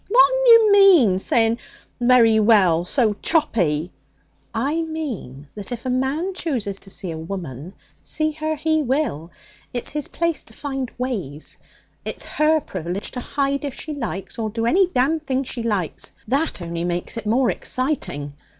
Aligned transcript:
'What'n 0.09 0.45
you 0.47 0.71
mean, 0.71 1.19
saying 1.19 1.59
"very 1.99 2.39
well" 2.39 2.85
so 2.85 3.13
choppy?' 3.21 3.91
'I 4.51 4.81
mean 4.81 5.47
that 5.53 5.71
if 5.71 5.85
a 5.85 5.91
man 5.91 6.33
chooses 6.33 6.79
to 6.79 6.89
see 6.89 7.11
a 7.11 7.17
woman, 7.19 7.73
see 8.01 8.31
her 8.31 8.55
he 8.55 8.81
will. 8.81 9.29
It's 9.73 9.91
his 9.91 10.07
place 10.07 10.43
to 10.45 10.53
find 10.53 10.89
ways. 10.97 11.59
It's 12.03 12.25
her 12.25 12.59
privilege 12.59 13.11
to 13.11 13.19
hide 13.19 13.63
if 13.63 13.75
she 13.75 13.93
likes, 13.93 14.39
or 14.39 14.49
do 14.49 14.65
any 14.65 14.87
d 14.87 14.93
d 14.95 15.19
thing 15.19 15.43
she 15.43 15.61
likes. 15.61 16.13
That 16.27 16.63
only 16.63 16.83
makes 16.83 17.15
it 17.15 17.27
more 17.27 17.51
exciting. 17.51 18.33